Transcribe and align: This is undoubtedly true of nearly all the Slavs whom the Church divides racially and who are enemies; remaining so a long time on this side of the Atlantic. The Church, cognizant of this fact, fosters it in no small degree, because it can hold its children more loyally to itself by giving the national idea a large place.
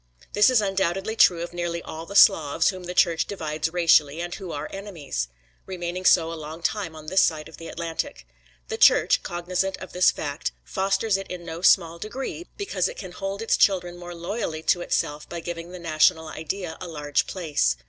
This 0.33 0.49
is 0.49 0.61
undoubtedly 0.61 1.15
true 1.15 1.43
of 1.43 1.53
nearly 1.53 1.79
all 1.83 2.07
the 2.07 2.15
Slavs 2.15 2.69
whom 2.69 2.85
the 2.85 2.95
Church 2.95 3.27
divides 3.27 3.71
racially 3.71 4.19
and 4.19 4.33
who 4.33 4.51
are 4.51 4.67
enemies; 4.73 5.27
remaining 5.67 6.05
so 6.05 6.33
a 6.33 6.33
long 6.33 6.63
time 6.63 6.95
on 6.95 7.05
this 7.05 7.21
side 7.21 7.47
of 7.47 7.57
the 7.57 7.67
Atlantic. 7.67 8.25
The 8.67 8.79
Church, 8.79 9.21
cognizant 9.21 9.77
of 9.77 9.93
this 9.93 10.09
fact, 10.09 10.53
fosters 10.63 11.17
it 11.17 11.27
in 11.27 11.45
no 11.45 11.61
small 11.61 11.99
degree, 11.99 12.47
because 12.57 12.87
it 12.87 12.97
can 12.97 13.11
hold 13.11 13.43
its 13.43 13.55
children 13.55 13.95
more 13.95 14.15
loyally 14.15 14.63
to 14.63 14.81
itself 14.81 15.29
by 15.29 15.39
giving 15.39 15.71
the 15.71 15.77
national 15.77 16.29
idea 16.29 16.77
a 16.81 16.87
large 16.87 17.27
place. 17.27 17.75